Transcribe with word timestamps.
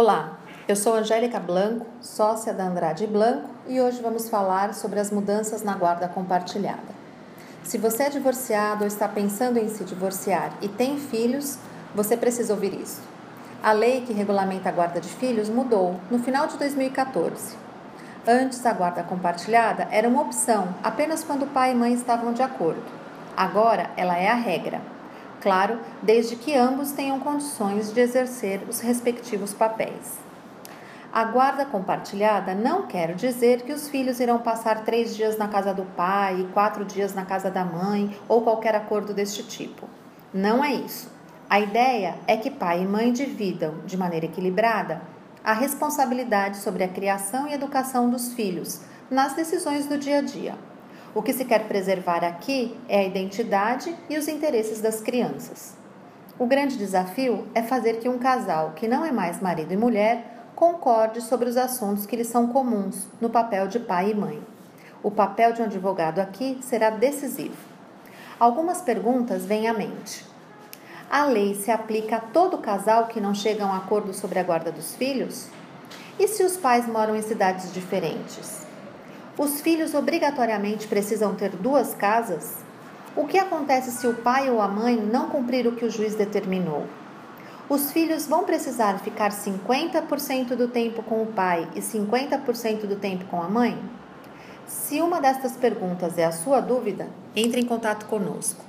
Olá, 0.00 0.38
eu 0.68 0.76
sou 0.76 0.94
Angélica 0.94 1.40
Blanco, 1.40 1.84
sócia 2.00 2.54
da 2.54 2.62
Andrade 2.62 3.04
Blanco, 3.04 3.48
e 3.66 3.80
hoje 3.80 4.00
vamos 4.00 4.30
falar 4.30 4.72
sobre 4.72 5.00
as 5.00 5.10
mudanças 5.10 5.64
na 5.64 5.74
guarda 5.74 6.06
compartilhada. 6.06 6.94
Se 7.64 7.78
você 7.78 8.04
é 8.04 8.08
divorciado 8.08 8.82
ou 8.82 8.86
está 8.86 9.08
pensando 9.08 9.58
em 9.58 9.68
se 9.68 9.82
divorciar 9.82 10.52
e 10.62 10.68
tem 10.68 10.98
filhos, 10.98 11.58
você 11.92 12.16
precisa 12.16 12.52
ouvir 12.54 12.80
isso. 12.80 13.00
A 13.60 13.72
lei 13.72 14.02
que 14.02 14.12
regulamenta 14.12 14.68
a 14.68 14.72
guarda 14.72 15.00
de 15.00 15.08
filhos 15.08 15.48
mudou 15.48 15.98
no 16.08 16.20
final 16.20 16.46
de 16.46 16.56
2014. 16.58 17.56
Antes, 18.24 18.64
a 18.64 18.72
guarda 18.72 19.02
compartilhada 19.02 19.88
era 19.90 20.08
uma 20.08 20.22
opção 20.22 20.76
apenas 20.80 21.24
quando 21.24 21.52
pai 21.52 21.72
e 21.72 21.74
mãe 21.74 21.92
estavam 21.92 22.32
de 22.32 22.40
acordo. 22.40 22.84
Agora, 23.36 23.90
ela 23.96 24.16
é 24.16 24.28
a 24.28 24.36
regra. 24.36 24.80
Claro, 25.40 25.78
desde 26.02 26.36
que 26.36 26.54
ambos 26.54 26.92
tenham 26.92 27.20
condições 27.20 27.92
de 27.92 28.00
exercer 28.00 28.62
os 28.68 28.80
respectivos 28.80 29.54
papéis. 29.54 30.18
A 31.12 31.24
guarda 31.24 31.64
compartilhada 31.64 32.54
não 32.54 32.86
quer 32.86 33.14
dizer 33.14 33.62
que 33.62 33.72
os 33.72 33.88
filhos 33.88 34.20
irão 34.20 34.40
passar 34.40 34.84
três 34.84 35.16
dias 35.16 35.38
na 35.38 35.48
casa 35.48 35.72
do 35.72 35.84
pai 35.84 36.40
e 36.40 36.52
quatro 36.52 36.84
dias 36.84 37.14
na 37.14 37.24
casa 37.24 37.50
da 37.50 37.64
mãe 37.64 38.14
ou 38.28 38.42
qualquer 38.42 38.74
acordo 38.74 39.14
deste 39.14 39.42
tipo. 39.42 39.88
Não 40.34 40.62
é 40.62 40.74
isso. 40.74 41.10
A 41.48 41.58
ideia 41.60 42.16
é 42.26 42.36
que 42.36 42.50
pai 42.50 42.82
e 42.82 42.86
mãe 42.86 43.10
dividam, 43.10 43.76
de 43.86 43.96
maneira 43.96 44.26
equilibrada, 44.26 45.00
a 45.42 45.54
responsabilidade 45.54 46.58
sobre 46.58 46.84
a 46.84 46.88
criação 46.88 47.48
e 47.48 47.54
educação 47.54 48.10
dos 48.10 48.34
filhos 48.34 48.82
nas 49.10 49.32
decisões 49.32 49.86
do 49.86 49.96
dia 49.96 50.18
a 50.18 50.20
dia. 50.20 50.54
O 51.18 51.22
que 51.22 51.32
se 51.32 51.44
quer 51.44 51.66
preservar 51.66 52.22
aqui 52.22 52.78
é 52.88 53.00
a 53.00 53.04
identidade 53.04 53.92
e 54.08 54.16
os 54.16 54.28
interesses 54.28 54.80
das 54.80 55.00
crianças. 55.00 55.74
O 56.38 56.46
grande 56.46 56.78
desafio 56.78 57.44
é 57.56 57.60
fazer 57.60 57.94
que 57.94 58.08
um 58.08 58.20
casal 58.20 58.70
que 58.76 58.86
não 58.86 59.04
é 59.04 59.10
mais 59.10 59.40
marido 59.40 59.72
e 59.74 59.76
mulher 59.76 60.44
concorde 60.54 61.20
sobre 61.20 61.48
os 61.48 61.56
assuntos 61.56 62.06
que 62.06 62.14
lhes 62.14 62.28
são 62.28 62.46
comuns 62.46 63.08
no 63.20 63.28
papel 63.28 63.66
de 63.66 63.80
pai 63.80 64.12
e 64.12 64.14
mãe. 64.14 64.40
O 65.02 65.10
papel 65.10 65.52
de 65.52 65.60
um 65.60 65.64
advogado 65.64 66.20
aqui 66.20 66.56
será 66.62 66.88
decisivo. 66.88 67.56
Algumas 68.38 68.80
perguntas 68.80 69.44
vêm 69.44 69.66
à 69.66 69.74
mente. 69.74 70.24
A 71.10 71.24
lei 71.24 71.56
se 71.56 71.72
aplica 71.72 72.18
a 72.18 72.20
todo 72.20 72.58
casal 72.58 73.08
que 73.08 73.20
não 73.20 73.34
chega 73.34 73.64
a 73.64 73.66
um 73.66 73.74
acordo 73.74 74.14
sobre 74.14 74.38
a 74.38 74.44
guarda 74.44 74.70
dos 74.70 74.94
filhos? 74.94 75.48
E 76.16 76.28
se 76.28 76.44
os 76.44 76.56
pais 76.56 76.86
moram 76.86 77.16
em 77.16 77.22
cidades 77.22 77.72
diferentes? 77.74 78.68
Os 79.38 79.60
filhos 79.60 79.94
obrigatoriamente 79.94 80.88
precisam 80.88 81.32
ter 81.32 81.50
duas 81.50 81.94
casas? 81.94 82.56
O 83.14 83.24
que 83.24 83.38
acontece 83.38 83.92
se 83.92 84.04
o 84.08 84.14
pai 84.14 84.50
ou 84.50 84.60
a 84.60 84.66
mãe 84.66 84.96
não 84.96 85.28
cumprir 85.28 85.64
o 85.68 85.76
que 85.76 85.84
o 85.84 85.90
juiz 85.90 86.16
determinou? 86.16 86.88
Os 87.68 87.92
filhos 87.92 88.26
vão 88.26 88.42
precisar 88.42 88.98
ficar 88.98 89.30
50% 89.30 90.56
do 90.56 90.66
tempo 90.66 91.04
com 91.04 91.22
o 91.22 91.26
pai 91.26 91.68
e 91.76 91.80
50% 91.80 92.86
do 92.86 92.96
tempo 92.96 93.26
com 93.26 93.40
a 93.40 93.48
mãe? 93.48 93.80
Se 94.66 95.00
uma 95.00 95.20
destas 95.20 95.52
perguntas 95.56 96.18
é 96.18 96.24
a 96.24 96.32
sua 96.32 96.60
dúvida, 96.60 97.08
entre 97.36 97.60
em 97.60 97.64
contato 97.64 98.06
conosco. 98.06 98.67